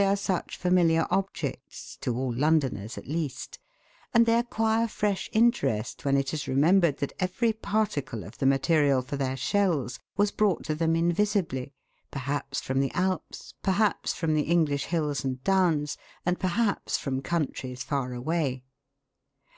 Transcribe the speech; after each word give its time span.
127 0.00 0.12
are 0.14 0.38
such 0.44 0.56
familiar 0.56 1.06
objects, 1.10 1.98
to 1.98 2.16
all 2.16 2.32
Londoners 2.32 2.96
at 2.96 3.06
least; 3.06 3.58
and 4.14 4.24
they 4.24 4.38
acquire 4.38 4.88
fresh 4.88 5.28
interest 5.30 6.06
when 6.06 6.16
it 6.16 6.32
is 6.32 6.48
remembered 6.48 6.96
that 6.96 7.12
every 7.20 7.52
particle 7.52 8.24
of 8.24 8.38
the 8.38 8.46
material 8.46 9.02
for 9.02 9.18
their 9.18 9.36
shells 9.36 9.98
was 10.16 10.30
brought 10.30 10.64
to 10.64 10.74
them 10.74 10.96
invisibly, 10.96 11.74
perhaps 12.10 12.62
from 12.62 12.80
the 12.80 12.90
Alps, 12.92 13.52
perhaps 13.62 14.14
from 14.14 14.32
the 14.32 14.44
English 14.44 14.84
hills 14.84 15.22
and 15.22 15.44
downs, 15.44 15.98
and 16.24 16.40
perhaps 16.40 16.96
from 16.96 17.20
countries 17.20 17.82
far 17.82 18.14
away. 18.14 18.64